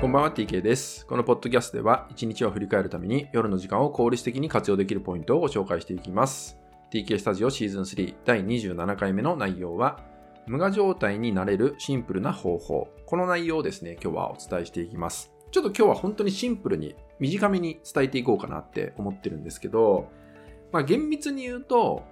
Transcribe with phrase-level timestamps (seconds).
[0.00, 1.04] こんばんは TK です。
[1.06, 6.56] このポッドキャストでは1日を振り返るために夜の時間を効率的に活用できるポイントをご紹介していきます。
[6.92, 9.98] TK スタジオシーズン3第27回目の内容は
[10.46, 12.86] 無我状態になれるシンプルな方法。
[13.06, 15.32] この内容をですね、今日はお伝えしていきます。
[15.50, 20.12] ちょっと今日は本当にシンプルに短めに伝えていこうかなって思ってるんですけど、
[20.70, 22.04] まあ厳密に言うと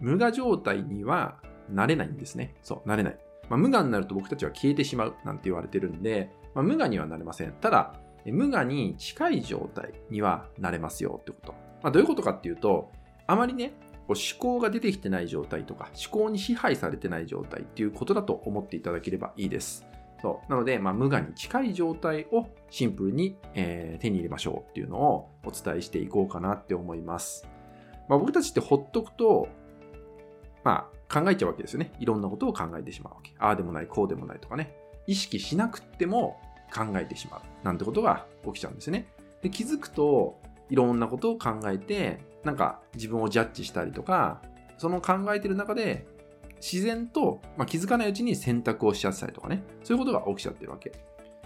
[0.00, 1.36] 無我状態には
[1.68, 2.54] なれないんですね。
[2.62, 3.18] そう、なれない。
[3.48, 7.52] まあ、無我になると僕たちは消えてしまうなんて言われてるんで、まあ、無我にはなれません。
[7.52, 7.94] ただ、
[8.26, 11.52] 無我に近い状態にはなれますよってこと。
[11.82, 12.90] まあ、どういうことかっていうと、
[13.26, 13.74] あまりね、
[14.06, 19.86] こう思考が出てきてない状態とか、思考に支配されてない状態っていうことだと思っていただければいいです。
[20.20, 20.50] そう。
[20.50, 27.46] なので、まあ、無我に近い状態をシンプルに、えー手に入れましょうっていうのをお伝えしていこうかなって思います。
[28.08, 29.48] まあ、僕たちってほっとくと、
[30.62, 31.92] まあ、考えちゃうわけですよね。
[31.98, 33.32] いろんなことを考えてしまうわけ。
[33.38, 34.74] ああでもない、こうでもないとかね。
[35.06, 36.40] 意識しなくっても
[36.74, 37.40] 考えてしまう。
[37.62, 39.06] なんてことが起きちゃうんですね。
[39.42, 44.42] で、気づくと、いろんなことを考えて、なんか自分をジャッジしたりとか、
[44.78, 46.06] その考えてる中で、
[46.56, 49.62] 自然と、まあ、気づかないうちに選択をしちゃったりとかね。
[49.82, 50.92] そういうことが起きちゃってるわけ。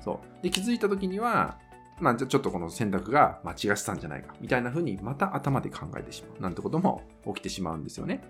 [0.00, 0.42] そう。
[0.42, 1.58] で、気づいた時には、
[2.00, 6.40] まあ、じゃあちょっとこの選択が間違ってたんじゃないか、みたいな風にまた頭で考えてしまう。
[6.40, 8.22] なんてことも起きてしまうんですよね。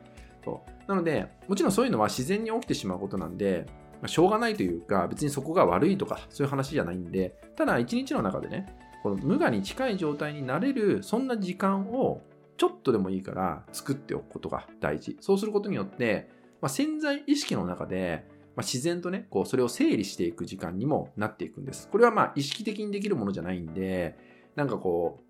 [0.45, 3.67] そうなので、もちろんそういうのは自然に起きてしまうことなんで、
[4.01, 8.67] まあしょうがないというか、別にそこが悪いとか、そういう話じゃないんで、ただ一日の中でね、
[9.03, 12.23] この無我に近い状態になれる、そんな時間を
[12.57, 15.17] ちょっとでもいいから作っておくことが大事。
[15.21, 16.29] そうすることによって、
[16.61, 21.89] まあ、潜在意識の中で、まあ、自然とね、こう、それを整理していく時間にもなっていくんです。
[21.89, 24.19] これはまあ、意識的にできるものじゃないんで、
[24.57, 25.21] なんかこ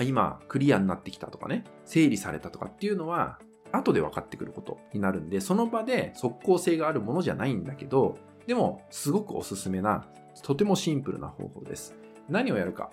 [0.00, 3.38] う、今、クリアになってきたとかね、整理されたとかっていうのは、
[3.72, 10.06] 後で分かってくることになるんで、その場で即効性があるものじゃないんだけど、でも、すごくおすすめな、
[10.42, 11.96] とてもシンプルな方法です。
[12.28, 12.90] 何をやるか。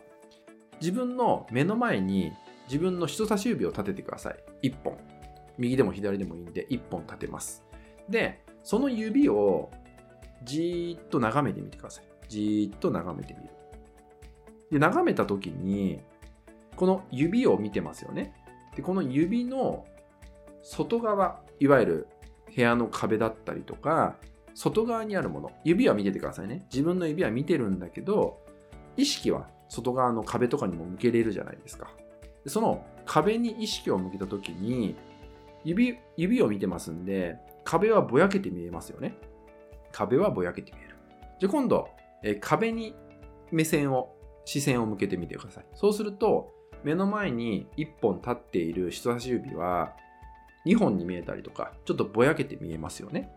[0.79, 2.33] 自分の目の前に
[2.67, 4.69] 自分の人差し指を立ててください。
[4.69, 4.97] 1本。
[5.57, 7.63] 右でも左でもいいんで、1本立てます。
[8.09, 9.69] で、その指を
[10.43, 12.05] じーっと眺めてみてください。
[12.27, 13.49] じーっと眺めてみる。
[14.71, 16.01] で、眺めた時に、
[16.75, 18.33] この指を見てますよね。
[18.75, 19.85] で、この指の
[20.63, 22.07] 外側、いわゆる
[22.55, 24.15] 部屋の壁だったりとか、
[24.55, 26.65] 外側にあるもの、指は見ててくださいね。
[26.71, 28.39] 自分の指は見てるんだけど、
[28.95, 31.91] 意識は外側の壁とかにも向けれるじゃないですか。
[32.45, 34.95] その壁に意識を向けたときに、
[35.63, 39.15] 指、指を見てますんで、壁はぼやけて見えますよね。
[39.91, 40.95] 壁はぼやけて見える。
[41.39, 41.89] じゃあ今度、
[42.23, 42.95] え壁に
[43.51, 44.15] 目線を、
[44.45, 45.65] 視線を向けてみてください。
[45.73, 46.53] そうすると、
[46.83, 49.95] 目の前に1本立っている人差し指は
[50.65, 53.31] 2本に見えたりとか、ちょっとぼやけて見えますよね。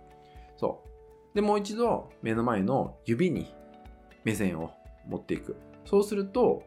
[0.57, 0.83] そ
[1.33, 1.35] う。
[1.37, 3.53] で、もう一度目の前の指に
[4.25, 4.71] 目線を
[5.07, 5.57] 持っていく。
[5.85, 6.63] そうすると、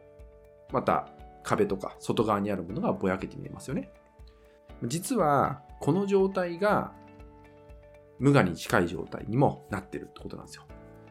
[0.72, 1.08] また
[1.42, 3.90] 壁とか外側にあるものがぼやけて見えますよね。
[4.84, 6.92] 実は、この状態が
[8.18, 10.64] 無我に近い状態にもなってるってことなんですよ。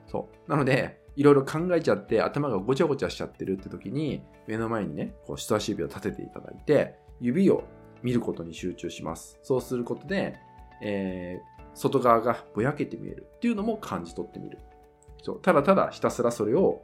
[0.08, 0.50] そう。
[0.50, 7.64] なので、いろいろ考えちゃって頭がごちゃごちゃしちゃってるって時に、目の前にね、こう人差し指を立てていただいて、指を
[8.04, 9.40] 見ることに集中します。
[9.44, 10.36] そうすることで、
[10.82, 14.58] えー外側がぼやけて見えるっていうのも感じ取ってみる。
[15.22, 15.42] そう。
[15.42, 16.84] ただただひたすらそれを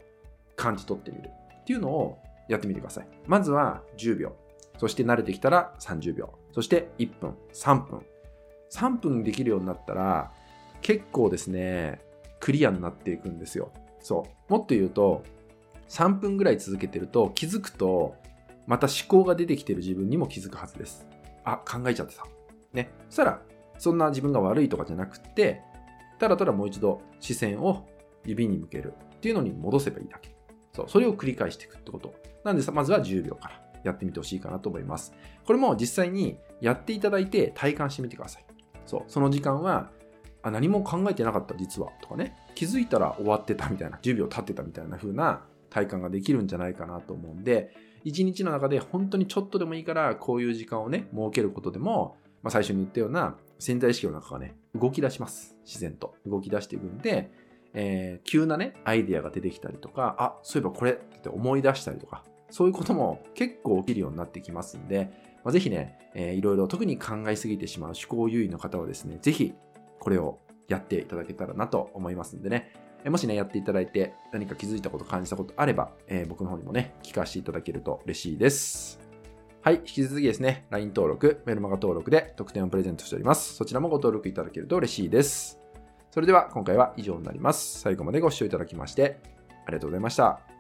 [0.56, 1.30] 感じ取ってみる
[1.62, 3.08] っていうのをやってみてください。
[3.25, 4.36] まずは10秒。
[4.78, 6.34] そして慣れてきたら30秒。
[6.54, 8.06] そして1分、3分。
[8.72, 10.31] 3分できるようになったら、
[10.81, 12.00] 結構ですね、
[12.40, 13.72] クリアになっていくんですよ。
[14.00, 14.52] そう。
[14.52, 15.24] もっと言うと、
[15.90, 18.16] 3分ぐらい続けてると気づくと、
[18.68, 21.08] また思考が出てきている自分にも気づくはずです。
[21.44, 22.26] あ、考えちゃってた。
[22.74, 22.92] ね。
[23.09, 23.42] そしたら、
[23.78, 25.62] そんな自分が悪いとかじゃなくて、
[26.20, 27.88] ただただもう一度視線を
[28.25, 30.36] 指に向けるっていうのに戻せばいいだけ。
[30.74, 30.90] そう。
[30.90, 32.16] それを繰り返していくってこと。
[32.44, 35.14] なんでさ、まずは10秒からやってみてほしいかなと思います。
[35.46, 38.46] これも実際にやっていただいて体感してみてください。
[38.86, 39.04] そう。
[39.08, 39.92] その時間は、
[40.42, 42.36] あ、何も考えてなかった実はとかね。
[42.56, 47.74] 気づいたら終わってたみたいな、10秒経ってたみたいな風な体感ができるんじゃないかなと思うんで、
[48.06, 55.57] 一日の中で本当にちょっとでもいいから、こういう時間をね、設けることでも、まあ、最初に言ったような潜在意識の中がね、動き出します。
[55.66, 56.13] 自然と。
[56.25, 57.31] 動き出していくんで、
[57.74, 65.10] えー急なね、アイデアが出てきたりとか、あ、そういえばこれって思い出したりとか、そういうことも結構起きるようになってきますんで、
[65.44, 69.56] まあ、ぜひね、えーいろいろ特に考えすぎてしまう思考優位の方はですね、ぜひ
[70.00, 72.72] これをやっていただけたらなと思いますんでね、
[73.06, 79.00] えもしね、やっていただいて何か気づいたこと、感じたことあれば、えー僕の方にもね、聞かせていただけると嬉しいです。
[79.62, 83.54] はい、引き続きですね、LINE 登録、メルマガ登録で特典をプレゼントしております。
[83.54, 85.60] そちらもご登録いただけると嬉しいです。
[86.10, 87.80] それでは今回は以上になります。
[87.80, 89.19] 最後までご視聴いただきまして
[89.68, 90.55] ありがとうございました。